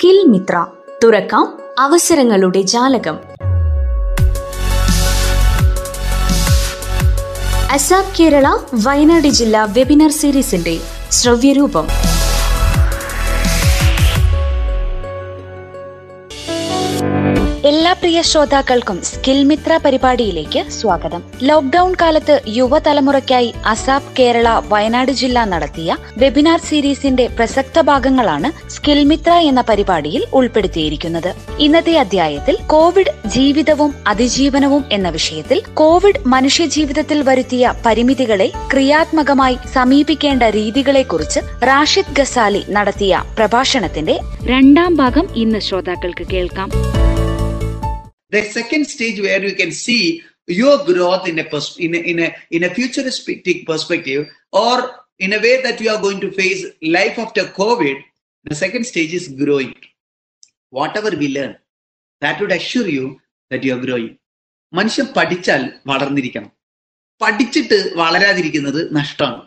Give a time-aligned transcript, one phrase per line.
[0.00, 0.66] Skill Mitra
[1.04, 3.16] തുറക്കാം അവസരങ്ങളുടെ ജാലകം.
[7.72, 11.88] അസാബ് കേരള വയനാട് ജില്ലാ വെബിനാർ സീരീസിന്റെ ശ്രവ്യരൂപം.
[17.70, 21.22] എല്ലാ പ്രിയ ശ്രോതാക്കൾക്കും സ്കിൽ മിത്ര പരിപാടിയിലേക്ക് സ്വാഗതം.
[21.42, 29.60] ലോക്ഡൌൺ കാലത്ത് യുവതലമുറയ്ക്കായി അസാപ് കേരള വയനാട് ജില്ല നടത്തിയ വെബിനാർ സീരീസിന്റെ പ്രസക്ത ഭാഗങ്ങളാണ് സ്കിൽ മിത്ര എന്ന
[29.60, 31.34] പരിപാടിയിൽ ഉൾപ്പെടുത്തിയിരിക്കുന്നത്.
[31.58, 42.16] ഇന്നത്തെ അധ്യായത്തിൽ കോവിഡ് ജീവിതവും അതിജീവനവും എന്ന വിഷയത്തിൽ കോവിഡ് മനുഷ്യജീവിതത്തിൽ വരുത്തിയ പരിമിതികളെ ക്രിയാത്മകമായി സമീപിക്കേണ്ട രീതികളെക്കുറിച്ച് റാഷിദ്
[42.18, 46.70] ഗസാലി നടത്തിയ പ്രഭാഷണത്തിന്റെ രണ്ടാം ഭാഗം ഇന്ന് ശ്രോതാക്കൾക്ക് കേൾക്കാം.
[48.32, 52.18] The second stage where you can see your growth in a, pers- in a, in
[52.18, 54.76] a, in a futuristic perspective or
[55.18, 58.02] in a way that you are going to face life after COVID,
[58.46, 59.74] the second stage is growing.
[60.72, 61.56] Whatever we learn,
[62.22, 64.16] that would assure you that you are growing.
[64.72, 66.50] മനുഷ്യൻ പഠിച്ചാൽ വളർന്നിരിക്കണം
[67.20, 69.40] പഠിച്ചിട്ട് വളരാതിരിക്കുന്നത് നഷ്ടമാണ്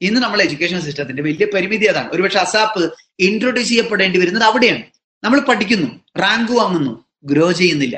[0.00, 2.82] ഇന്ന് നമ്മൾ education സിസ്റ്റത്തിന്റെ വലിയ പരിമിതി അതാണ് ഒരുപക്ഷെ അസാപ്പ്
[3.18, 4.82] ഇൻട്രൊഡ്യൂസ് ചെയ്യപ്പെടേണ്ടി വരുന്നത് അവിടെയാണ്
[5.24, 5.88] നമ്മൾ പഠിക്കുന്നു
[6.22, 7.96] റാങ്ക് വാങ്ങുന്നു ഗ്രോ ചെയ്യുന്നില്ല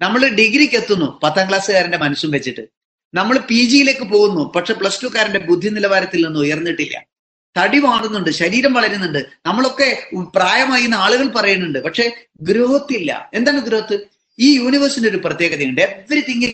[0.00, 1.20] നമ്മൾ ഡിഗ്രിക്ക് എത്തുന്നു.
[1.22, 2.66] പത്താം ക്ലാസ്സുകാരന്റെ മനസ്സും വെച്ചിട്ട്.
[3.14, 4.52] നമ്മൾ പി ജിയിലേക്ക് പോകുന്നു.
[4.56, 7.06] പക്ഷെ പ്ലസ് ടുക്കാരന്റെ ബുദ്ധി നിലവാരത്തിൽ നിന്ന് ഉയർന്നിട്ടില്ല.
[7.58, 9.26] തടി മാറുന്നുണ്ട് ശരീരം വളരുന്നുണ്ട്.
[9.46, 11.78] നമ്മളൊക്കെ പ്രായമായി എന്ന് ആളുകൾ പറയുന്നുണ്ട്.
[11.78, 13.98] പക്ഷെ ഗ്രോത്ത് ഇല്ല എന്താണ് ഗ്രോത്ത്?
[14.38, 15.80] ഈ യൂണിവേഴ്സിന്റെ ഒരു പ്രത്യേകതയുണ്ട്.
[15.80, 16.44] Everything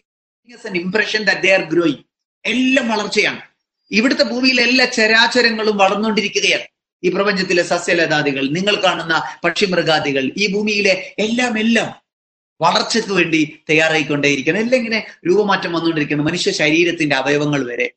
[0.67, 2.03] an impression that they are growing
[2.45, 3.41] എല്ലാം വളർച്ചയാണ്.
[3.91, 6.63] ഇവിടുത്തെ ഭൂമിയിലെ എല്ലാ ചരാചരങ്ങളും വളർന്നുകൊണ്ടിരിക്കുകയാണ്.
[7.05, 12.02] ഈ പ്രപഞ്ചത്തിലെ സസ്യലതാദികൾ നിങ്ങൾ കാണുന്ന പക്ഷിമൃഗാദികൾ ഈ ഭൂമിയിലെ എല്ലാം എല്ലാം
[12.63, 14.59] വളർച്ചയ്ക്ക് വേണ്ടി തയ്യാറായിക്കൊണ്ടേയിരിക്കണം.
[14.59, 17.91] എല്ലാം ഇങ്ങനെ രൂപമാറ്റം വന്നുകൊണ്ടിരിക്കുന്നത് മനുഷ്യ ശരീരത്തിന്റെ അവയവങ്ങൾ വരെ.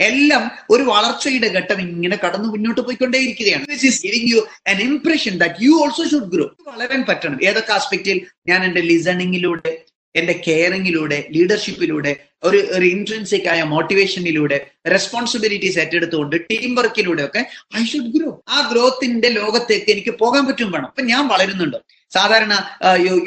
[0.00, 3.66] എല്ലാം ഒരു വളർച്ചയുടെ ഘട്ടം ഇങ്ങനെ കടന്നു മുന്നോട്ട് പോയിക്കൊണ്ടേയിരിക്കുകയാണ്.
[4.04, 7.44] You an impression that you also should grow വളരാൻ പറ്റണം.
[7.44, 9.81] ഏതൊക്കെ ആസ്പെക്റ്റിൽ ഞാൻ എന്റെ ലിസണിങ്ങിലൂടെ
[10.14, 17.42] എന്റെ കെയറിങ്ങിലൂടെ ലീഡർഷിപ്പിലൂടെ ഒരു ഒരു ഇൻട്രൻസിക് ആയ മോട്ടിവേഷനിലൂടെ റെസ്പോൺസിബിലിറ്റീസ് ഏറ്റെടുത്തുകൊണ്ട് ടീം വർക്കിലൂടെ ഒക്കെ
[17.76, 20.86] ഐ ഷുഡ് ഗ്രോ ആ ഗ്രോത്തിന്റെ ലോകത്തേക്ക് എനിക്ക് പോകാൻ പറ്റും വേണം.
[20.86, 21.78] അപ്പൊ ഞാൻ വളരുന്നുണ്ട്.
[22.12, 22.54] സാധാരണ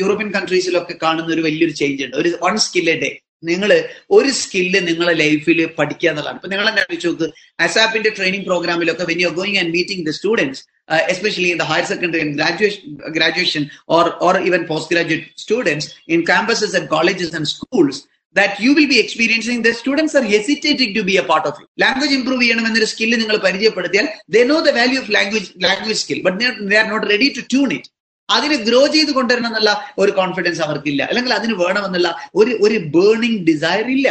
[0.02, 2.18] യൂറോപ്യൻ കൺട്രീസിലൊക്കെ കാണുന്ന ഒരു വലിയൊരു ചേഞ്ച് ഉണ്ട്.
[2.18, 3.12] ഒരു വൺ സ്കിൽ ഡേ
[3.44, 3.72] നിങ്ങൾ
[4.12, 6.38] ഒരു സ്കില്ല് നിങ്ങളെ ലൈഫിൽ പഠിക്കുക എന്നുള്ളതാണ്.
[6.40, 7.28] ഇപ്പൊ നിങ്ങൾ എന്താ ചോദിച്ചു
[7.60, 11.88] അസാപ്പിന്റെ training പ്രോഗ്രാമിലൊക്കെ when you going and meeting the students especially especially in the higher
[11.92, 12.82] secondary and graduation,
[13.18, 17.98] graduation or, or even postgraduate students in campuses and colleges and schools
[18.36, 21.68] that you will be experiencing the students are hesitating to be a part of it
[21.86, 26.22] language improve ചെയ്യണം എന്നൊരു skill നിങ്ങൾ പരിചയപ്പെടുത്തിയാൽ they know the value of language language skill
[26.28, 27.86] but they are, they are not ready to tune it
[28.30, 29.72] അതിന് grow ചെയ്ത് കൊണ്ടുവരണം എന്നുള്ള
[30.02, 32.10] ഒരു confidence അവർക്കില്ല അല്ലെങ്കിൽ അതിന് വേണമെന്നുള്ള
[32.40, 34.08] ഒരു ഒരു ബേണിംഗ് ഡിസയർ ഇല്ല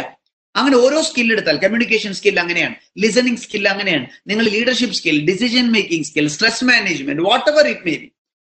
[0.55, 6.07] അങ്ങനെ ഓരോ സ്കിൽ എടുത്താൽ കമ്മ്യൂണിക്കേഷൻ സ്കിൽ അങ്ങനെയാണ് ലിസണിങ് സ്കിൽ അങ്ങനെയാണ് നിങ്ങൾ leadership skill decision making
[6.09, 8.07] skill stress management whatever it may be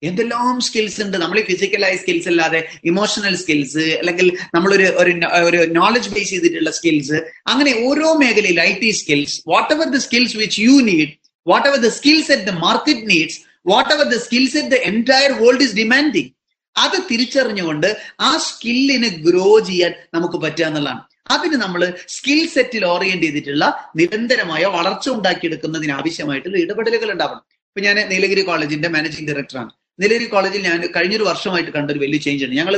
[0.04, 1.16] എന്തെല്ലാം സ്കിൽസ് ഉണ്ട്?
[1.22, 2.60] നമ്മൾ ഫിസിക്കലായ സ്കിൽസ് അല്ലാതെ
[2.92, 5.12] ഇമോഷണൽ സ്കിൽസ് അല്ലെങ്കിൽ നമ്മളൊരു ഒരു
[5.48, 7.18] ഒരു നോളജ് ബേസ് ചെയ്തിട്ടുള്ള സ്കിൽസ്
[7.52, 9.36] അങ്ങനെ ഓരോ മേഖലയിൽ I T skills
[9.76, 11.12] whatever the skills which you need
[11.70, 13.38] whatever the skills at the market needs
[13.96, 16.32] whatever the skills at the entire world is demanding
[16.76, 17.90] അത് തിരിച്ചറിഞ്ഞുകൊണ്ട്
[18.22, 21.02] ആ സ്കില്ലിനെ ഗ്രോ ചെയ്യാൻ നമുക്ക് പറ്റുക എന്നുള്ളതാണ്.
[21.36, 21.82] അതിന് നമ്മൾ
[22.16, 23.66] സ്കിൽ സെറ്റിൽ ഓറിയന്റ് ചെയ്തിട്ടുള്ള
[24.00, 27.44] നിരന്തരമായ വളർച്ച ഉണ്ടാക്കിയെടുക്കുന്നതിന് ആവശ്യമായിട്ടുള്ള ഇടപെടലുകൾ ഉണ്ടാവണം.
[27.70, 32.44] ഇപ്പൊ ഞാൻ നീലഗിരി കോളേജിന്റെ മാനേജിംഗ് ഡയറക്ടറാണ് നീലഗിരി കോളേജിൽ ഞാൻ കഴിഞ്ഞൊരു വർഷമായിട്ട് കണ്ട ഒരു വലിയ ചേഞ്ച്
[32.46, 32.56] ഉണ്ട്.
[32.62, 32.76] ഞങ്ങൾ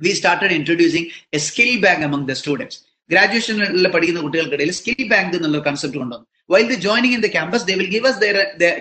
[0.00, 2.78] we started introducing a skill bank among the students
[3.10, 6.26] ഗ്രാജുവേഷനിൽ പഠിക്കുന്ന കുട്ടികൾക്കിടയിൽ സ്കിൽ ബാങ്ക് എന്നുള്ള കൺസെപ്റ്റ് കൊണ്ടുവന്നു.
[6.52, 8.20] While the joining in the campus they will give us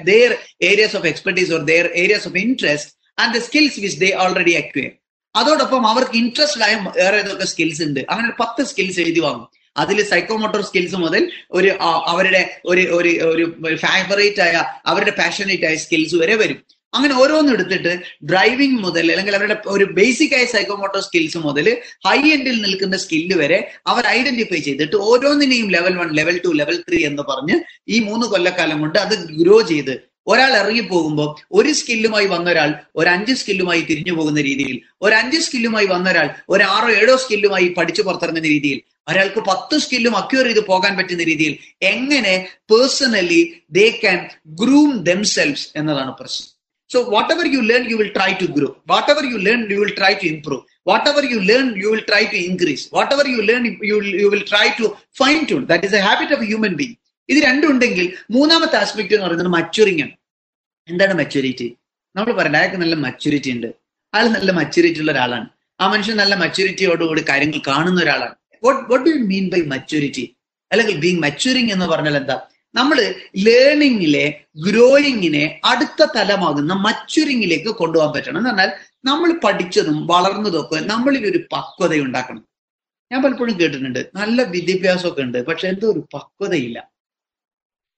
[0.10, 0.32] their
[0.72, 2.88] areas of expertise or their areas of interest
[3.18, 4.94] and the skills which they already acquire.
[5.36, 8.00] അതോടൊപ്പം അവർക്ക് interested ആയ വേറെ ഏതൊക്കെ skills ഉണ്ട്.
[8.10, 9.48] അങ്ങനെ പത്ത് സ്കിൽസ് എഴുതി വാങ്ങും.
[9.76, 11.70] അതിൽ സൈക്കോമോട്ടോർ സ്കിൽസ് മുതൽ ഒരു
[12.14, 14.56] അവരുടെ ഒരു ഒരു ഒരു ഫേവറേറ്റ് ആയ
[14.86, 16.60] അവരുടെ പാഷനേറ്റ് ആയ സ്കിൽസ് വരെ വരും.
[16.94, 17.92] അങ്ങനെ ഓരോന്നും എടുത്തിട്ട്
[18.30, 21.68] ഡ്രൈവിംഗ് മുതൽ അല്ലെങ്കിൽ അവരുടെ ഒരു ബേസിക് ആയ സൈക്കോമോട്ടോർ സ്കിൽസ് മുതൽ
[22.08, 27.00] ഹൈ എൻഡിൽ നിൽക്കുന്ന സ്കില്ല് വരെ അവർ ഐഡന്റിഫൈ ചെയ്തിട്ട് ഓരോന്നിനെയും level one level two level three
[27.06, 29.94] എന്ന് പറഞ്ഞ് ഈ മൂന്ന് കൊല്ലക്കാലം കൊണ്ട് അത് ഗ്രോ ചെയ്ത്
[30.28, 31.30] ഒരാൾ ഇറങ്ങി പോകുമ്പോൾ
[31.60, 36.30] ഒരു സ്കില്ലുമായി വന്ന ഒരാൾ ഒരു അഞ്ച് സ്കില്ലുമായി തിരിഞ്ഞു പോകുന്ന രീതിയിൽ ഒരു അഞ്ച് സ്കില്ലുമായി വന്ന ഒരാൾ
[36.54, 38.80] ഒരു ആറോ ഏഴോ സ്കില്ലുമായി പഠിച്ചു പുറത്തിറങ്ങുന്ന രീതിയിൽ
[39.12, 41.54] ഒരാൾക്ക് പത്ത് സ്കില്ലും അക്യൂർ ചെയ്ത് പോകാൻ പറ്റുന്ന രീതിയിൽ
[41.94, 42.34] എങ്ങനെ
[42.72, 43.42] personally
[43.80, 44.20] they can
[44.62, 46.50] groom themselves എന്നതാണ് പ്രശ്നം
[46.92, 48.76] So whatever you learn, you will try to grow.
[48.86, 50.64] Whatever you learn, you will try to improve.
[50.84, 52.90] Whatever you learn, you will try to increase.
[52.90, 55.66] Whatever you learn, you will, you will try to fine tune.
[55.68, 56.98] That is a habit of a human being.
[57.32, 60.12] ഇത് രണ്ടും ഉണ്ടെങ്കിൽ മൂന്നാമത്തെ aspect എന്ന് പറയുന്നത് മച്ചുറിങ് ആണ്.
[60.90, 61.78] എന്താണ് മച്വരിറ്റി
[62.16, 63.68] നമ്മൾ പറയണ്ട അയാൾക്ക് നല്ല മച്ചുരിറ്റി ഉണ്ട്.
[64.14, 65.48] അയാൾ നല്ല മച്ചുരിറ്റി ഉള്ള ഒരാളാണ്.
[65.80, 68.36] ആ മനുഷ്യൻ നല്ല മച്ചുരിറ്റിയോടുകൂടി കാര്യങ്ങൾ കാണുന്ന ഒരാളാണ്.
[68.64, 70.36] What what do mean by maturity
[70.72, 72.48] അല്ലെങ്കിൽ ബീങ് മച്ചുറിങ് എന്ന് പറഞ്ഞാൽ എന്താ?
[72.76, 78.38] നമ്മൾ ലേണിങ്ങിലെ ഗ്രോയിങ്ങിനെ അടുത്ത തലമാകുന്ന മച്വറിംഗിലേക്ക് കൊണ്ടുപോകാൻ പറ്റണം.
[78.38, 78.72] എന്ന് പറഞ്ഞാൽ
[79.06, 82.46] നമ്മൾ പഠിച്ചതും വളർന്നതും ഒക്കെ നമ്മളിൽ ഒരു പക്വത ഉണ്ടാക്കണം
[83.12, 86.91] ഞാൻ പലപ്പോഴും കേട്ടിട്ടുണ്ട് നല്ല വിദ്യാഭ്യാസമൊക്കെ ഉണ്ട് പക്ഷെ എന്തോ ഒരു പക്വതയില്ല.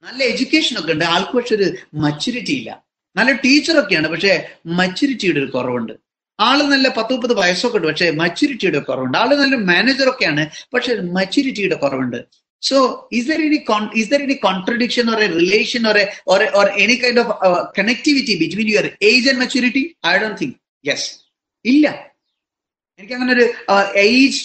[0.03, 1.05] നല്ല എഡ്യൂക്കേഷൻ ഒക്കെ ഉണ്ട്.
[1.05, 2.83] ആൾക്ക് പക്ഷെ ഒരു മച്ചുരിറ്റി ഇല്ല.
[3.15, 5.93] നല്ല ടീച്ചറൊക്കെയാണ് പക്ഷെ മച്ചുരിറ്റിയുടെ ഒരു കുറവുണ്ട്.
[6.39, 9.17] ആൾ നല്ല പത്ത് മുപ്പത് വയസ്സൊക്കെ ഉണ്ട് പക്ഷെ മച്ചുരിറ്റിയുടെ കുറവുണ്ട്.
[9.17, 12.25] ആൾ നല്ല മാനേജറൊക്കെയാണ് പക്ഷെ മച്ചുരിറ്റിയുടെ കുറവുണ്ട്.
[12.61, 16.95] So is is contradiction any contradiction or a relation or a or a, or any
[17.03, 19.83] kind of uh, connectivity between your age and maturity?
[20.11, 20.53] I don't think.
[20.89, 21.01] Yes.
[21.65, 22.13] ഇല്ല.
[22.99, 23.45] എനിക്ക് അങ്ങനെ ഒരു
[23.97, 24.39] age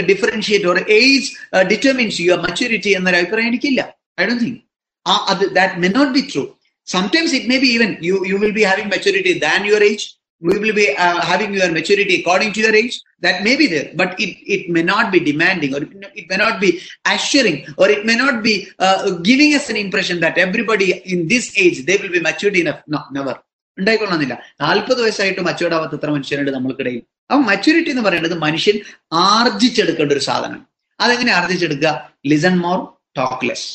[0.00, 1.28] differentiate or age
[1.70, 3.94] determines your maturity എന്നൊരു അഭിപ്രായം എനിക്കില്ല.
[4.20, 4.65] I don't think
[5.06, 5.16] ah
[5.58, 6.48] that may not be true.
[6.88, 10.04] Sometimes it may be even you, you will be having maturity than your age.
[10.42, 13.86] You will be uh, having your maturity according to your age that may be there
[13.94, 16.70] but it, it may not be demanding or it, may not be
[17.06, 18.98] assuring or it may not be uh,
[19.28, 23.00] giving us an impression that everybody in this age they will be matured enough no
[23.10, 23.34] never
[23.78, 27.00] ഉണ്ടായിക്കൊള്ളുന്നില്ല നാൽപ്പത് വയസ്സായിട്ട് matured ആവാത്ത എത്ര മനുഷ്യരുണ്ട് നമ്മൾക്കിടയിൽ
[27.30, 28.76] അപ്പൊ maturity എന്ന് പറയുന്നത് മനുഷ്യൻ
[29.12, 30.60] ആർജിച്ചെടുക്കേണ്ട ഒരു സാധനം
[31.00, 31.92] അതെങ്ങനെ ആർജിച്ചെടുക്കുക
[32.26, 32.78] listen more
[33.18, 33.66] talk less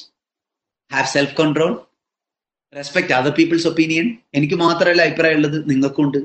[0.93, 1.71] have self control
[2.75, 6.17] respect other people's opinion എനിക്ക് മാത്രമല്ല അഭിപ്രായം ഉള്ളത് നിങ്ങൾക്കുണ്ട്.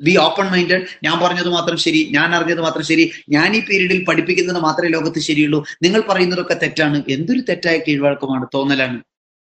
[0.00, 4.58] ബി ഓപ്പൺ മൈൻഡഡ് ഞാൻ പറഞ്ഞത് മാത്രം ശരി ഞാൻ അറിഞ്ഞത് മാത്രം ശരി ഞാൻ ഈ പീരീഡിൽ പഠിപ്പിക്കുന്നത്
[4.58, 5.64] മാത്രമേ ലോകത്ത് ശരിയുള്ളൂ.
[5.82, 7.02] നിങ്ങൾ പറയുന്നതൊക്കെ തെറ്റാണ്.
[7.08, 8.98] എന്തൊരു തെറ്റായ കീഴ്വഴക്കമാണ് തോന്നലാണ്.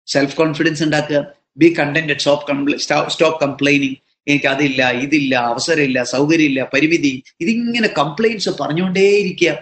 [0.07, 1.19] സെൽഫ് കോൺഫിഡൻസ് ഉണ്ടാക്കുക
[1.57, 3.95] be contented stop stop complaining
[4.27, 7.23] എനിക്ക് അതില്ല ഇതില്ല അവസരമില്ല സൗകര്യമില്ല പരിമിതി.
[7.41, 9.53] ഇതിങ്ങനെ കംപ്ലൈൻസ് പറഞ്ഞുകൊണ്ടേയിരിക്കുക.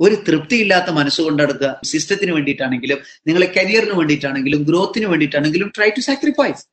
[0.00, 6.66] ഒരു തൃപ്തിയില്ലാത്ത മനസ്സുകൊണ്ടെടുക്കുക സിസ്റ്റത്തിന് വേണ്ടിയിട്ടാണെങ്കിലും നിങ്ങളെ കരിയറിന് വേണ്ടിയിട്ടാണെങ്കിലും ഗ്രോത്തിന് വേണ്ടിയിട്ടാണെങ്കിലും try to sacrifice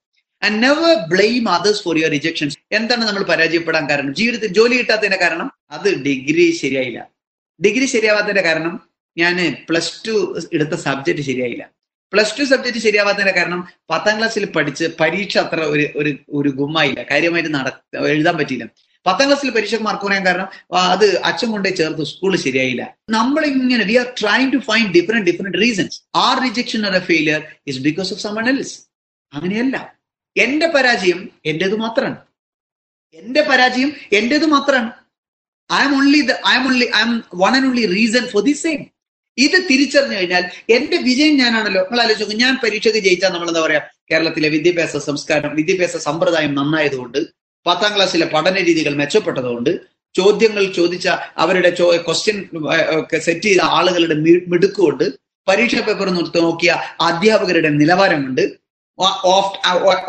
[0.44, 4.13] and never blame others for your rejections എന്താണ് നമ്മൾ പരാജയപ്പെടാൻ കാരണം?
[4.13, 5.51] ജീവിതത്തിൽ ജോലി കിട്ടാത്തതിന്റെ കാരണം?
[5.71, 7.09] അത് ഡിഗ്രി ശരിയായില്ല.
[7.65, 8.81] ഡിഗ്രി ശരിയാവാത്തതിന്റെ കാരണം
[9.18, 11.69] ഞാൻ പ്ലസ് ടു എടുത്ത സബ്ജക്ട് ശരിയായില്ല.
[12.13, 15.59] പ്ലസ് ടു സബ്ജക്ട് ശരിയാവാത്തതിന്റെ കാരണം പത്താം ക്ലാസ്സിൽ പഠിച്ച് പരീക്ഷ അത്ര
[15.95, 17.03] ഒരു ഒരു ഗുമ്മായില്ല.
[17.03, 18.68] കാര്യമായിട്ട് നട എഴുതാൻ പറ്റിയില്ല.
[19.06, 20.48] പത്താം ക്ലാസ്സിൽ പരീക്ഷ മാർക്ക് കുറയാൻ കാരണം
[20.94, 22.83] അത് അച്ഛൻ കൊണ്ടേ ചേർത്ത് സ്കൂൾ ശരിയായില്ല.
[23.09, 27.42] നമ്മൾ ഇങ്ങനെ we are trying to find different different reasons our rejection or a failure
[27.68, 28.75] is because of someone else
[29.33, 29.75] അങ്ങനെയല്ല.
[30.36, 32.19] എന്റെ പരാജയം എന്റേത് മാത്രമാണ്.
[33.19, 33.89] എന്റെ പരാജയം
[34.19, 34.92] എന്റേത് മാത്രമാണ്.
[35.69, 36.21] I am only
[36.51, 38.81] I am only I am one and only reason for the same
[39.38, 40.44] ഇത് തിരിച്ചറിഞ്ഞു കഴിഞ്ഞാൽ
[40.75, 41.81] എന്റെ വിജയം ഞാനാണല്ലോ.
[41.83, 43.81] നിങ്ങൾ ആലോചിച്ചു ഞാൻ പരീക്ഷയ്ക്ക് ജയിച്ചാൽ നമ്മൾ എന്താ പറയാ?
[44.12, 47.19] കേരളത്തിലെ വിദ്യാഭ്യാസ സംസ്കാരം വിദ്യാഭ്യാസ സമ്പ്രദായം നന്നായതുകൊണ്ട്
[47.66, 49.72] പത്താം ക്ലാസ്സിലെ പഠന രീതികൾ മെച്ചപ്പെട്ടതുകൊണ്ട്
[50.16, 51.69] ചോദ്യങ്ങൾ ചോദിച്ച അവരുടെ
[52.06, 52.38] ക്വസ്റ്റ്യൻ
[53.19, 54.16] സെറ്റ് ചെയ്ത ആളുകളുടെ
[54.48, 55.06] മിടുക്കുകൊണ്ട്
[55.48, 56.08] പരീക്ഷാ പേപ്പർ
[56.40, 56.72] നോക്കിയ
[57.02, 58.44] അധ്യാപകരുടെ നിലവാരം കൊണ്ട്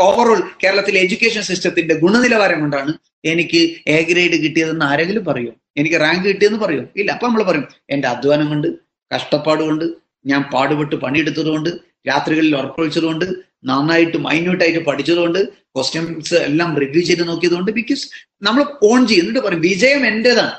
[0.01, 2.93] ഓവറോൾ കേരളത്തിലെ എഡ്യൂക്കേഷൻ സിസ്റ്റത്തിന്റെ ഗുണനിലവാരം കൊണ്ടാണ്
[3.25, 5.55] എനിക്ക് എ ഗ്രേഡ് കിട്ടിയതെന്ന് ആരെങ്കിലും പറയും?
[5.77, 6.85] എനിക്ക് റാങ്ക് കിട്ടിയെന്ന് പറയും?
[6.97, 8.69] ഇല്ല അപ്പൊ നമ്മൾ പറയും എന്റെ അധ്വാനം കൊണ്ട്
[9.11, 9.85] കഷ്ടപ്പാട് കൊണ്ട്
[10.25, 11.71] ഞാൻ പാടുപെട്ട് പണിയെടുത്തതുകൊണ്ട്
[12.07, 13.27] രാത്രികളിൽ ഉറപ്പൊഴിച്ചതുകൊണ്ട്
[13.65, 18.09] നന്നായിട്ട് മൈന്യൂട്ടായിട്ട് പഠിച്ചതുകൊണ്ട് ക്വസ്റ്റ്യൻസ് എല്ലാം റിവ്യൂ ചെയ്ത് നോക്കിയതുകൊണ്ട് ബിക്കോസ്
[18.43, 19.23] നമ്മൾ ഓൺ ചെയ്യും.
[19.23, 20.53] എന്നിട്ട് പറയും വിജയം എന്റേതാണ്?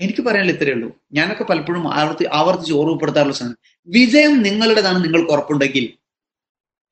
[0.00, 0.96] എനിക്ക് പറയാനുള്ള ഇത്രയേ ഉള്ളൂ.
[1.12, 3.56] ഞാനൊക്കെ പലപ്പോഴും ആവർത്തി ആവർത്തിച്ച് ഓർമ്മപ്പെടുത്താറുള്ള സാധനം.
[3.86, 5.92] വിജയം നിങ്ങളുടേതാണ് നിങ്ങൾക്ക് ഉറപ്പുണ്ടെങ്കിൽ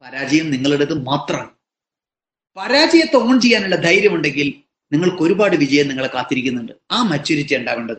[0.02, 1.50] പരാജയം നിങ്ങളുടേത് മാത്രമാണ്.
[2.56, 4.54] പരാജയത്തെ ഓൺ ചെയ്യാനുള്ള ധൈര്യമുണ്ടെങ്കിൽ
[4.92, 6.72] നിങ്ങൾക്ക് ഒരുപാട് വിജയം നിങ്ങളെ കാത്തിരിക്കുന്നുണ്ട്.
[6.90, 7.96] ആ മച്യൂരിറ്റി ഉണ്ടാവേണ്ടത്.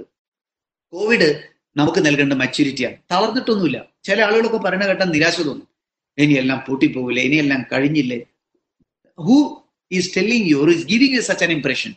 [0.92, 1.44] കോവിഡ്
[1.78, 3.86] നമുക്ക് നൽകേണ്ട മച്യൂരിറ്റിയാണ് തളർന്നിട്ടൊന്നുമില്ല.
[4.04, 5.68] ചില ആളുകളൊക്കെ പറയുന്ന കേട്ടാൽ നിരാശ തോന്നും.
[6.18, 8.20] ഇനിയെല്ലാം പൂട്ടിപ്പോകില്ലേ ഇനിയെല്ലാം കഴിഞ്ഞില്ലേ?
[9.20, 9.38] Who
[9.92, 11.94] is telling you is giving you such an impression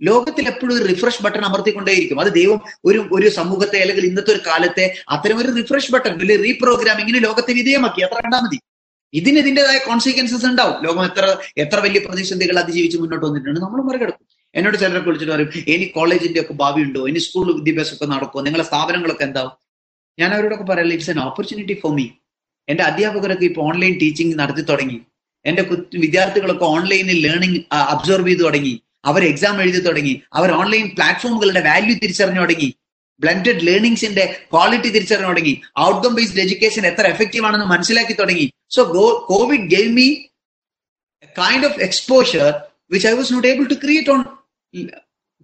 [0.00, 2.20] ലോകത്തിൽ എപ്പോഴും ഒരു റിഫ്രഷ് ബട്ടൺ അമർത്തിക്കൊണ്ടേയിരിക്കും.
[2.20, 4.84] അത് ദൈവം ഒരു ഒരു സമൂഹത്തെ അല്ലെങ്കിൽ ഇന്നത്തെ ഒരു കാലത്തെ
[5.14, 8.02] അത്തരം ഒരു റിഫ്രഷ് ബട്ടൺ അല്ലെങ്കിൽ റീപ്രോഗ്രാമിങ്ങിന് ലോകത്തെ വിധേയമാക്കി.
[8.06, 8.58] അത്ര കണ്ടാൽ മതി.
[9.14, 10.76] ഇതിന് ഇതിന്റെതായ കോൺസിക്വൻസസ് ഉണ്ടാവും.
[10.86, 11.24] ലോകം എത്ര
[11.56, 14.26] എത്ര വലിയ പ്രതിസന്ധികൾ അതിജീവിച്ച് മുന്നോട്ട് വന്നിട്ടുണ്ട് നമ്മൾ മറികടക്കും.
[14.54, 17.08] എന്നോട് ചിലരൊക്കെ വിളിച്ചിട്ട് പറയും ഇനി കോളേജിന്റെ ഒക്കെ ഭാവി ഉണ്ടോ?
[17.10, 19.52] ഇനി സ്കൂൾ വിദ്യാഭ്യാസം ഒക്കെ നടക്കുമോ നിങ്ങളെ സ്ഥാപനങ്ങളൊക്കെ എന്താവും?
[20.18, 22.06] ഞാൻ അവരോടൊക്കെ പറയാം it's an opportunity for me
[22.68, 25.00] എന്റെ അധ്യാപകരൊക്കെ ഇപ്പോൾ ഓൺലൈൻ ടീച്ചിങ് നടത്തി തുടങ്ങി.
[25.46, 25.62] എന്റെ
[25.94, 28.82] വിദ്യാർത്ഥികളൊക്കെ ഓൺലൈനിൽ ലേണിംഗ് അബ്സോർവ് ചെയ്തു തുടങ്ങി.
[29.04, 30.22] അവർ എക്സാം എഴുതി തുടങ്ങി.
[30.32, 32.74] അവർ ഓൺലൈൻ പ്ലാറ്റ്ഫോമുകളുടെ വാല്യൂ തിരിച്ചറിഞ്ഞു തുടങ്ങി.
[33.20, 35.60] ബ്ലൻഡഡ് ലേണിംഗ്സിന്റെ ക്വാളിറ്റി തിരിച്ചറിഞ്ഞു തുടങ്ങി.
[35.80, 38.52] ഔട്ട്കം ബേസ്ഡ് എഡ്യൂക്കേഷൻ എത്ര എഫക്റ്റീവ് ആണെന്ന് മനസ്സിലാക്കി തുടങ്ങി.
[38.70, 38.82] So
[39.28, 40.14] COVID gave me
[41.38, 42.60] kind of exposure
[42.90, 44.22] which I was not able to create on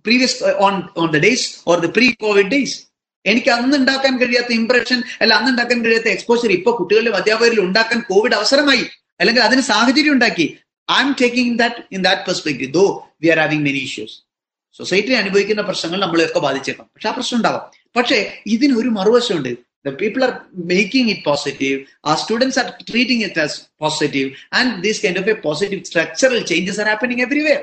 [0.06, 2.76] previous on on the days or the pre COVID days
[3.24, 8.34] എനിക്ക് അന്ന് ഉണ്ടാക്കാൻ കഴിയാത്ത ഇംപ്രഷൻ അല്ല അന്ന് ഉണ്ടാക്കാൻ കഴിയാത്ത എക്സ്പോഷർ ഇപ്പൊ കുട്ടികളിലും അധ്യാപകരിലും ഉണ്ടാക്കാൻ കോവിഡ്
[8.34, 8.84] അവസരമായി.
[9.20, 10.46] അല്ലെങ്കിൽ അതിന് സാഹചര്യം ഉണ്ടാക്കി.
[10.90, 12.86] I am taking that in that perspective though
[13.22, 14.16] we are having many issues
[14.78, 16.86] society അനുഭവിക്കുന്ന പ്രശ്നങ്ങൾ നമ്മളെയൊക്കെ ബാധിച്ചേക്കാം.
[16.94, 17.64] പക്ഷെ ആ പ്രശ്നം ഉണ്ടാവാം.
[17.96, 19.52] പക്ഷേ ഇതിന് ഒരു മറുവശമുണ്ട്
[19.86, 25.02] the people are making it positive ah students are treating it as positive and these
[25.02, 27.60] kind of a positive structural changes are happening everywhere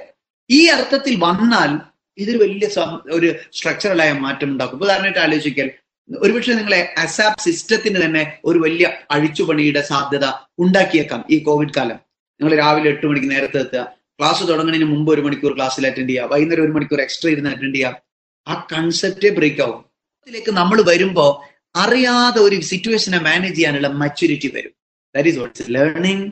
[0.49, 1.71] ഈ അർത്ഥത്തിൽ വന്നാൽ
[2.17, 2.69] ഇതൊരു വലിയ
[3.11, 4.83] ഒരു സ്ട്രക്ചറലായ മാറ്റം ഉണ്ടാക്കും.
[4.83, 5.71] ഉദാഹരണമായിട്ട് ആലോചിക്കൽ.
[6.17, 10.25] ഒരുപക്ഷെ നിങ്ങളെ അസാപ് സിസ്റ്റത്തിന് തന്നെ ഒരു വലിയ അഴിച്ചുപണിയുടെ സാധ്യത
[10.59, 11.95] ഉണ്ടാക്കിയേക്കാം ഈ കോവിഡ് കാലം.
[12.41, 13.93] നിങ്ങൾ രാവിലെ എട്ട് മണിക്ക് നേരത്തെ എത്തുക.
[14.19, 16.25] ക്ലാസ് തുടങ്ങുന്നതിന് മുമ്പ് ഒരു മണിക്കൂർ ക്ലാസ്സിൽ അറ്റൻഡ് ചെയ്യുക.
[16.25, 18.01] വൈകുന്നേരം ഒരു മണിക്കൂർ എക്സ്ട്രാ ഇരുന്ന് അറ്റൻഡ് ചെയ്യുക.
[18.47, 19.85] ആ കൺസെപ്റ്റേ ബ്രേക്ക് ആവും.
[20.21, 24.71] അതിലേക്ക് നമ്മൾ വരുമ്പോൾ അറിയാതെ ഒരു സിറ്റുവേഷനെ മാനേജ് ചെയ്യാനുള്ള മച്യൂരിറ്റി വരും.
[25.15, 26.31] That is what's learning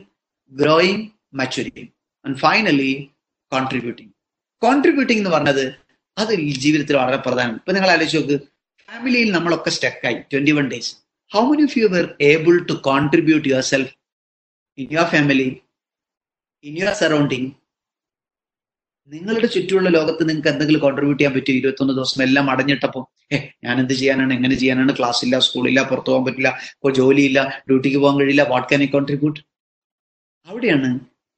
[0.52, 1.92] growing maturity
[2.26, 3.10] and finally
[3.52, 4.08] contributing
[4.62, 5.64] contributing എന്ന് പറഞ്ഞത്
[6.16, 6.32] അത്
[6.64, 7.54] ജീവിതത്തിൽ വളരെ പ്രധാനം.
[7.60, 8.36] ഇപ്പൊ നിങ്ങൾ ആലോചിച്ച് നോക്ക്
[8.88, 10.92] ഫാമിലിയിൽ നമ്മളൊക്കെ സ്റ്റക്കായി twenty one days
[11.30, 13.92] how many of you were able to contribute yourself
[14.78, 15.48] in your family
[16.64, 17.48] in your surrounding
[19.12, 23.94] നിങ്ങളുടെ ചുറ്റുമുള്ള ലോകത്ത് നിങ്ങൾക്ക് എന്തെങ്കിലും കോൺട്രിബ്യൂട്ട് ചെയ്യാൻ പറ്റും ഇരുപത്തൊന്ന് ദിവസം എല്ലാം അടഞ്ഞിട്ടപ്പോൾ ഏ ഞാൻ എന്ത്
[24.00, 24.32] ചെയ്യാനാണ്?
[24.36, 24.92] എങ്ങനെ ചെയ്യാനാണ്?
[24.98, 27.38] ക്ലാസ് ഇല്ല സ്കൂളില്ല പുറത്തു പോകാൻ പറ്റില്ല ഇപ്പോൾ ജോലിയില്ല
[27.68, 29.40] ഡ്യൂട്ടിക്ക് പോകാൻ കഴിയില്ല വാട്ട് ക്യാൻ ഐ കോൺട്രിബ്യൂട്ട്
[30.46, 30.90] അവിടെയാണ്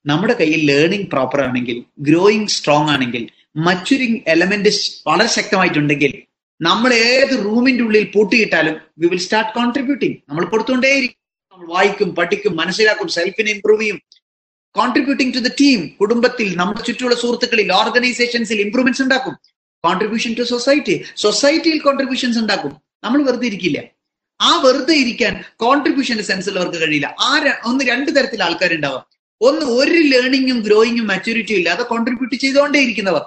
[0.06, 4.68] നമ്മുടെ കയ്യിൽ ലേണിംഗ് പ്രോപ്പർ ആണെങ്കിൽ ഗ്രോയിങ് സ്ട്രോങ് ആണെങ്കിൽ മച്ചുരിങ് എലമെന്റ്
[5.06, 6.22] വളരെ ശക്തമായിട്ടുണ്ടെങ്കിൽ
[6.60, 11.16] നമ്മൾ ഏത് റൂമിന്റെ ഉള്ളിൽ പൂട്ടിയിട്ടാലും വി വിൽ സ്റ്റാർട്ട് കോൺട്രിബ്യൂട്ടിങ് നമ്മൾ കൊടുത്തുകൊണ്ടേയിരിക്കും.
[11.52, 14.00] നമ്മൾ വായിക്കും പഠിക്കും മനസ്സിലാക്കും സെൽഫിനെ ഇംപ്രൂവ് ചെയ്യും.
[14.74, 19.34] കോൺട്രിബ്യൂട്ടിംഗ് ടു ദ ടീം കുടുംബത്തിൽ നമ്മുടെ ചുറ്റുമുള്ള സുഹൃത്തുക്കളിൽ ഓർഗനൈസേഷൻസിൽ ഇംപ്രൂവ്മെന്റ്സ് ഉണ്ടാക്കും.
[19.84, 22.76] കോൺട്രിബ്യൂഷൻ ടു സൊസൈറ്റി സൊസൈറ്റിയിൽ കോൺട്രിബ്യൂഷൻസ് ഉണ്ടാക്കും.
[23.04, 23.82] നമ്മൾ വെറുതെ ഇരിക്കില്ല.
[24.40, 27.14] ആ വെറുതെ ഇരിക്കാൻ കോൺട്രിബ്യൂഷന്റെ അവർക്ക് കഴിയില്ല.
[27.20, 29.21] ആ ഒന്ന് രണ്ട് തരത്തിൽ ആൾക്കാരുണ്ടാവാം.
[29.48, 33.22] ഒന്ന് ഒരു ലേണിങ്ങും ഗ്രോയിങ്ങും മെച്ചൂരിറ്റിയും ഇല്ലാതെ കോൺട്രിബ്യൂട്ട് ചെയ്തുകൊണ്ടേ ഇരിക്കുന്നവർ.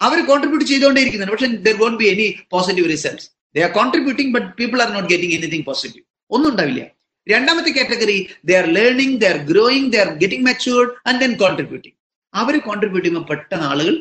[0.00, 4.48] അവർ കോൺട്രിബ്യൂട്ട് ചെയ്തുകൊണ്ടേ ഇരിക്കുന്നത് പക്ഷെ there won't be any positive results they are contributing but
[4.56, 6.82] people are not getting anything positive ഒന്നും ഉണ്ടാവില്ല.
[7.28, 11.96] രണ്ടാമത്തെ category they are learning they are growing they are getting matured and then contributing
[12.34, 13.94] our contribute ചെയ്യുമ്പോൾ പെട്ടെന്ന് ആളുകൾ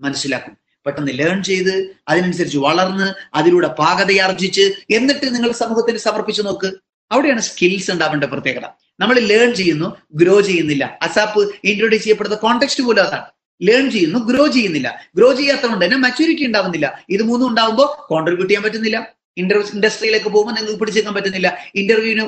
[0.00, 0.54] മനസ്സിലാക്കും.
[0.86, 1.74] പെട്ടെന്ന് learn ചെയ്ത്
[2.08, 6.70] അതിനനുസരിച്ച് വളർന്ന് അതിലൂടെ പാകതയാർജിച്ച് എന്നിട്ട് നിങ്ങൾ സമൂഹത്തിന് സമർപ്പിച്ചു നോക്ക്.
[7.10, 8.66] അവിടെയാണ് സ്കിൽസ് ഉണ്ടാവേണ്ട പ്രത്യേകത.
[9.02, 9.88] നമ്മൾ ലേൺ ചെയ്യുന്നു
[10.22, 10.84] ഗ്രോ ചെയ്യുന്നില്ല.
[11.02, 13.26] അസാപ്പ് ഇൻട്രൊഡ്യൂസ് ചെയ്യപ്പെടുന്ന കോണ്ടെക്സ്റ്റ് പോലും അതാണ്.
[13.68, 14.88] ലേൺ ചെയ്യുന്നു ഗ്രോ ചെയ്യുന്നില്ല.
[15.16, 16.86] ഗ്രോ ചെയ്യാത്തതുകൊണ്ട് തന്നെ മെച്ചൂരിറ്റി ഉണ്ടാവുന്നില്ല.
[17.14, 18.98] ഇത് മൂന്നും ഉണ്ടാവുമ്പോൾ കോൺട്രിബ്യൂട്ട് ചെയ്യാൻ പറ്റുന്നില്ല.
[19.38, 21.48] ഇന്റർ ഇൻഡസ്ട്രിയിലേക്ക് പോകുമ്പോൾ നിങ്ങൾക്ക് പിടിച്ചേക്കാൻ പറ്റുന്നില്ല.
[21.74, 22.24] ഇന്റർവ്യൂവിന്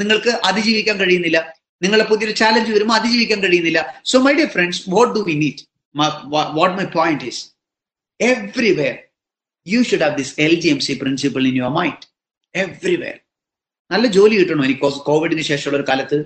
[0.00, 1.40] നിങ്ങൾക്ക് അതിജീവിക്കാൻ കഴിയുന്നില്ല.
[1.82, 3.80] നിങ്ങളെ പുതിയൊരു ചാലഞ്ച് വരുമ്പോൾ അതിജീവിക്കാൻ കഴിയുന്നില്ല.
[4.04, 5.64] So my dear friends what do we need
[6.56, 7.40] what my point is
[8.20, 8.94] everywhere
[9.66, 12.04] you should have this L G M C principle in your mind
[12.54, 13.16] everywhere
[13.92, 14.64] നല്ല ജോലി കിട്ടണം.
[14.64, 16.18] എനിക്ക് കോവിഡിന് ശേഷമുള്ള ഒരു കാലത്ത്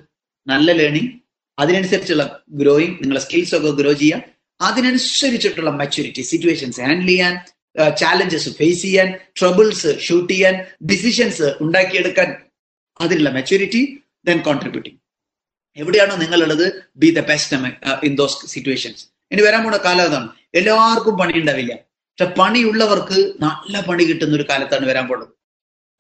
[0.47, 1.11] നല്ല ലേണിംഗ്
[1.59, 2.25] അതിനനുസരിച്ചുള്ള
[2.61, 4.23] ഗ്രോയിങ് നിങ്ങളെ സ്കിൽസ് ഒക്കെ ഗ്രോ ചെയ്യുക.
[4.61, 7.35] അതിനനുസരിച്ചിട്ടുള്ള മെച്ചൂരിറ്റി സിറ്റുവേഷൻസ് ഹാൻഡിൽ ചെയ്യാൻ
[8.01, 9.09] ചാലഞ്ചസ് ഫേസ് ചെയ്യാൻ
[9.41, 10.55] ട്രബിൾസ് ഷൂട്ട് ചെയ്യാൻ
[10.91, 12.29] ഡിസിഷൻസ് ഉണ്ടാക്കിയെടുക്കാൻ
[13.01, 13.83] അതിനുള്ള മെച്ചൂരിറ്റി
[14.27, 14.99] ദെൻ കോൺട്രിബ്യൂട്ടിങ്
[15.77, 16.67] എവിടെയാണോ നിങ്ങളുള്ളത്
[16.97, 17.57] be the best
[18.09, 20.29] in those situations ഇനി വരാൻ പോണ കാലം അതാണ്.
[20.55, 21.75] എല്ലാവർക്കും പണി ഉണ്ടാവില്ല.
[21.75, 25.33] പക്ഷെ പണിയുള്ളവർക്ക് നല്ല പണി കിട്ടുന്ന ഒരു കാലത്താണ് വരാൻ പോകുന്നത്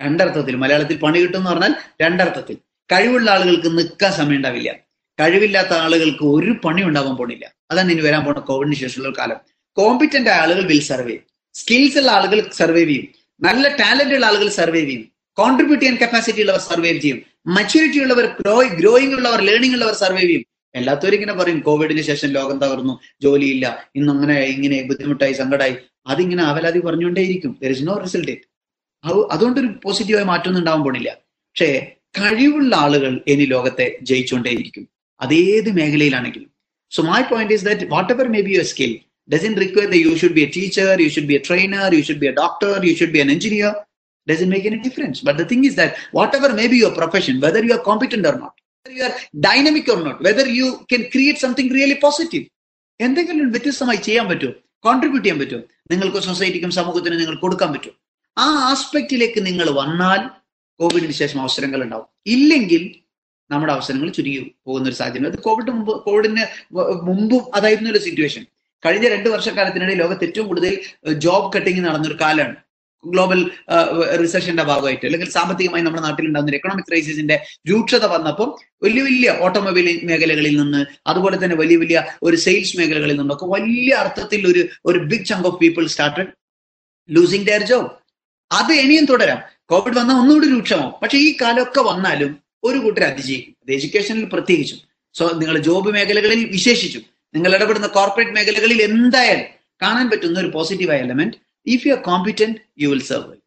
[0.03, 0.57] രണ്ടർത്ഥത്തിൽ.
[0.57, 2.57] മലയാളത്തിൽ പണി കിട്ടും എന്ന് പറഞ്ഞാൽ രണ്ടർത്ഥത്തിൽ.
[2.93, 4.75] കഴിവുള്ള ആളുകൾക്ക് നിൽക്കാൻ സമയം ഉണ്ടാവില്ല.
[5.21, 7.53] കഴിവില്ലാത്ത ആളുകൾക്ക് ഒരു പണി ഉണ്ടാവാൻ പോണില്ല.
[7.71, 9.37] അതാണ് ഇനി വരാൻ പോണ കോവിഡിന് ശേഷമുള്ള കാലം.
[9.77, 11.19] കോമ്പിറ്റന്റ് ആളുകൾ വിൽ സർവേ
[11.55, 13.09] സ്കിൽസ് ഉള്ള ആളുകൾ സർവേ ചെയ്യും.
[13.41, 15.09] നല്ല ടാലന്റ് ഉള്ള ആളുകൾ സർവേ ചെയ്യും.
[15.37, 17.23] കോൺട്രിബ്യൂട്ട് ചെയ്യാൻ കപ്പാസിറ്റി ഉള്ളവർ സർവൈവ് ചെയ്യും.
[17.47, 18.25] മച്യൂരിറ്റി ഉള്ളവർ
[18.81, 20.45] ഗ്രോയിങ് ഉള്ളവർ ലേണിംഗ് ഉള്ളവർ സർവേ ചെയ്യും.
[20.75, 23.01] എല്ലാത്തവരും ഇങ്ങനെ പറയും കോവിഡിന് ശേഷം ലോകം തകർന്നു.
[23.23, 23.89] ജോലിയില്ല.
[23.95, 27.59] ഇന്നങ്ങനെ ഇങ്ങനെ ബുദ്ധിമുട്ടായി സങ്കടമായി അതിങ്ങനെ അവലാതി പറഞ്ഞുകൊണ്ടേയിരിക്കും.
[27.63, 28.52] ദർ ഇസ് നോ റിസൾട്ട്
[29.33, 31.11] അതുകൊണ്ടൊരു പോസിറ്റീവായ മാറ്റമൊന്നും ഉണ്ടാവാൻ പോണില്ല
[31.51, 31.71] പക്ഷേ
[32.19, 34.85] കഴിവുള്ള ആളുകൾ ഇനി ലോകത്തെ ജയിച്ചുകൊണ്ടേയിരിക്കും
[35.21, 36.51] അതേത് മേഖലയിലാണെങ്കിലും
[36.93, 38.93] so my point is that whatever may be your skill
[39.29, 42.21] doesn't require that you should be a teacher, you should be a trainer, you should
[42.21, 43.71] be a doctor, you should be an engineer.
[44.27, 45.21] Doesn't make any difference.
[45.21, 48.35] But the thing is that whatever may be your profession, whether you are competent or
[48.35, 48.55] not,
[48.87, 52.45] whether you are dynamic or not, whether you can create something really positive,
[53.01, 54.53] എന്തെങ്കിലും വ്യത്യസ്തമായി ചെയ്യാൻ പറ്റുമോ
[54.87, 57.95] contribute ചെയ്യാൻ പറ്റുമോ നിങ്ങൾക്ക് സൊസൈറ്റിക്കും സമൂഹത്തിനും നിങ്ങൾ കൊടുക്കാൻ പറ്റുമോ
[58.37, 60.31] ആ ആസ്പെക്റ്റിലേക്ക് നിങ്ങൾ വന്നാൽ
[60.81, 62.07] കോവിഡിന് ശേഷം അവസരങ്ങൾ ഉണ്ടാവും.
[62.27, 62.83] ഇല്ലെങ്കിൽ
[63.51, 65.27] നമ്മുടെ അവസരങ്ങൾ ചുരുങ്ങി പോകുന്ന ഒരു സാഹചര്യം.
[65.27, 66.45] അത് കോവിഡ് മുമ്പ് കോവിഡിന്
[67.03, 68.47] മുമ്പും അതായിരുന്നു ഒരു സിറ്റുവേഷൻ
[68.87, 70.81] കഴിഞ്ഞ രണ്ട് വർഷക്കാലത്തിനിടയിൽ ലോകത്ത് ഏറ്റവും കൂടുതൽ
[71.13, 72.57] ജോബ് കട്ടിങ് നടന്നൊരു കാലമാണ്.
[73.05, 73.51] ഗ്ലോബൽ
[74.21, 80.61] റിസഷന്റെ ഭാഗമായിട്ട് അല്ലെങ്കിൽ സാമ്പത്തികമായി നമ്മുടെ നാട്ടിൽ ഉണ്ടാകുന്ന എക്കണോമിക് ക്രൈസിസിന്റെ രൂക്ഷത വന്നപ്പോൾ വലിയ വലിയ ഓട്ടോമൊബൈൽ മേഖലകളിൽ
[80.61, 85.47] നിന്ന് അതുപോലെ തന്നെ വലിയ വലിയ ഒരു സെയിൽസ് മേഖലകളിൽ നിന്നൊക്കെ വലിയ അർത്ഥത്തിൽ ഒരു ഒരു big chunk
[85.47, 86.29] of people started
[87.09, 88.02] losing their job
[88.59, 89.41] അത് ഇനിയും തുടരാം.
[89.71, 90.95] കോവിഡ് വന്നാൽ ഒന്നുകൂടി രൂക്ഷമാവും.
[91.03, 92.31] പക്ഷെ ഈ കാലമൊക്കെ വന്നാലും
[92.65, 94.79] ഒരു കൂട്ടർ അതിജീവിക്കും അത് എഡ്യൂക്കേഷനിൽ പ്രത്യേകിച്ചും.
[95.15, 97.03] സോ നിങ്ങൾ ജോബ് മേഖലകളിൽ വിശേഷിച്ചും.
[97.35, 99.47] നിങ്ങൾ ഇടപെടുന്ന കോർപ്പറേറ്റ് മേഖലകളിൽ എന്തായാലും
[99.83, 103.41] കാണാൻ പറ്റുന്ന ഒരു പോസിറ്റീവായ element if you are competent you will survive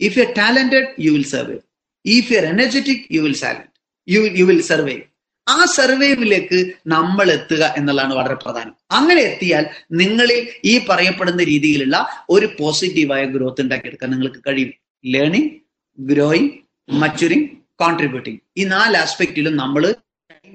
[0.00, 1.60] if you are talented you will survive
[2.04, 3.70] if you are energetic you will salient
[4.08, 5.02] you you will survive
[5.48, 8.74] ആ സർവൈവിലേക്ക് നമ്മൾ എത്തുക എന്നുള്ളതാണ് വളരെ പ്രധാനം.
[8.90, 11.96] അങ്ങനെ എത്തിയാൽ നിങ്ങളിൽ ഈ പറയപ്പെടുന്ന രീതിയിലുള്ള
[12.30, 14.72] ഒരു പോസിറ്റീവായ ഗ്രോത്ത് ഉണ്ടാക്കിയെടുക്കാൻ നിങ്ങൾക്ക് കഴിയും.
[15.06, 15.50] ലേണിംഗ്
[15.98, 16.50] ഗ്രോയിങ്
[16.92, 17.48] മച്ചുറിങ്
[17.80, 19.94] കോൺട്രിബ്യൂട്ടിങ് ഈ നാല് ആസ്പെക്റ്റിലും നമ്മൾ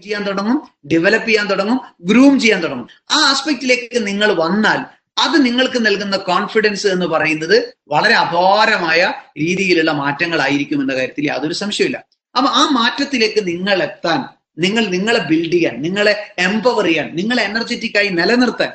[0.03, 2.88] ചെയ്യാൻ തുടങ്ങും ഡെവലപ്പ് ചെയ്യാൻ തുടങ്ങും ഗ്രൂം ചെയ്യാൻ തുടങ്ങും.
[3.12, 4.79] ആ ആസ്പെക്റ്റിലേക്ക് നിങ്ങൾ വന്നാൽ
[5.17, 11.98] അത് നിങ്ങൾക്ക് നൽകുന്ന കോൺഫിഡൻസ് എന്ന് പറയുന്നത് വളരെ അപാരമായ രീതിയിലുള്ള മാറ്റങ്ങളായിരിക്കും എന്ന കാര്യത്തിൽ യാതൊരു സംശയമില്ല
[12.38, 14.19] അപ്പൊ ആ മാറ്റത്തിലേക്ക് നിങ്ങൾ എത്താൻ
[14.59, 16.13] നിങ്ങൾ നിങ്ങളെ ബിൽഡ് ചെയ്യാൻ നിങ്ങളെ
[16.45, 18.71] എംപവർ ചെയ്യാൻ നിങ്ങളെ എനർജറ്റിക് ആയി നിലനിർത്താൻ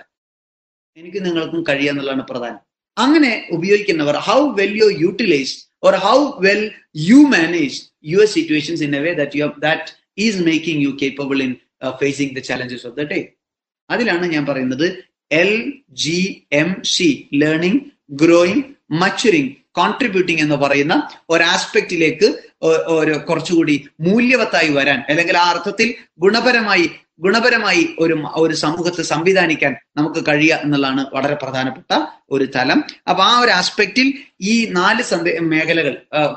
[0.96, 2.60] എനിക്ക് നിങ്ങൾക്കും കഴിയാന്നുള്ളതാണ് പ്രധാനം.
[2.96, 6.62] അങ്ങനെ ഉപയോഗിക്കുന്നവർ how well you utilize or how well
[7.04, 9.88] you manage your situations in a way that you that
[10.18, 11.52] is making you capable in
[11.98, 13.20] facing the challenges of the day
[13.90, 14.86] അതിലാണ് ഞാൻ പറയുന്നത്
[15.34, 15.52] L
[16.02, 16.18] G
[16.54, 17.80] M C learning
[18.22, 18.64] growing
[18.96, 20.94] maturing contributing എന്ന് പറയുന്ന
[21.30, 22.28] ഒരു ആസ്പെക്റ്റിലേക്ക്
[22.96, 25.88] ഒരു കുറച്ചുകൂടി മൂല്യവത്തായി വരാൻ അല്ലെങ്കിൽ ആ അർത്ഥത്തിൽ
[26.18, 26.86] ഗുണപരമായി
[27.24, 31.92] ഗുണപരമായി ഒരു ഒരു സമൂഹത്തെ സംവിധാനിക്കാൻ നമുക്ക് കഴിയുക എന്നുള്ളതാണ് വളരെ പ്രധാനപ്പെട്ട
[32.30, 32.78] ഒരു തലം.
[33.10, 34.08] അപ്പൊ ആ ഒരു ആസ്പെക്റ്റിൽ
[34.40, 35.94] ഈ നാല് സന്ദേ മേഖലകൾ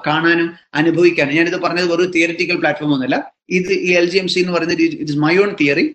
[0.08, 3.18] കാണാനും അനുഭവിക്കാനും ഞാനിത് പറഞ്ഞത് ഒരു തിയറിറ്റിക്കൽ പ്ലാറ്റ്ഫോം ഒന്നുമല്ല.
[3.50, 5.86] ഇത് ഈ എൽ ജി എം സി എന്ന് പറയുന്നത് it it's my own theory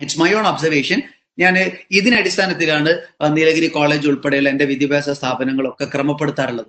[0.00, 1.00] it's my own observation
[1.38, 6.66] ഞാൻ ഇതിനടിസ്ഥാനത്തിലാണ് നീലഗിരി കോളേജ് ഉൾപ്പെടെയുള്ള എന്റെ വിദ്യാഭ്യാസ സ്ഥാപനങ്ങളൊക്കെ ക്രമപ്പെടുത്താറുള്ളത്.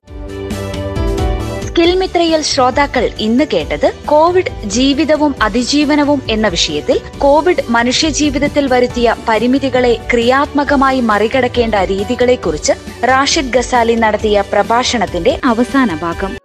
[1.67, 11.01] സ്കിൽ മിത്രയിൽ ശ്രോതാക്കൾ ഇന്ന് കേട്ടത് കോവിഡ് ജീവിതവും അതിജീവനവും എന്ന വിഷയത്തിൽ കോവിഡ് മനുഷ്യജീവിതത്തിൽ വരുത്തിയ പരിമിതികളെ ക്രിയാത്മകമായി
[11.01, 16.37] മറികടക്കേണ്ട രീതികളെക്കുറിച്ച് റാഷിദ് ഗസാലി നടത്തിയ പ്രഭാഷണത്തിന്റെ അവസാന ഭാഗം.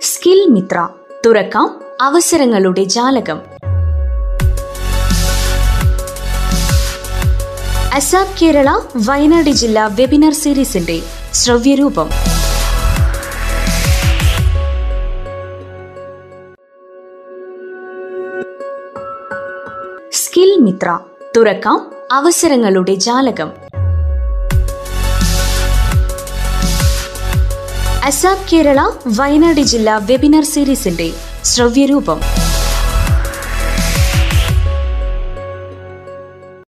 [0.00, 0.88] സ്കിൽ മിത്ര
[1.26, 3.51] തുറക്കാം അവസരങ്ങളുടെ ജാലകം.
[7.92, 11.02] അസാബ് കേരള വയനാട് ജില്ലാ വെബിനാർ സീരീസിന്റെ
[11.34, 12.08] ശ്രവ്യരൂപം.
[20.12, 20.98] സ്കിൽ മിത്ര
[21.36, 23.52] തുറക്കാം അവസരങ്ങളുടെ ജാലകം.
[28.04, 31.10] അസാബ് കേരള വയനാട് ജില്ലാ വെബിനാർ സീരീസിന്റെ
[31.44, 32.41] ശ്രവ്യരൂപം.